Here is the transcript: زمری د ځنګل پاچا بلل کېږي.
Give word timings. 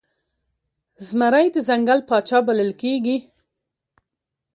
زمری 1.07 1.47
د 1.55 1.57
ځنګل 1.67 1.99
پاچا 2.09 2.39
بلل 2.47 2.71
کېږي. 2.81 3.17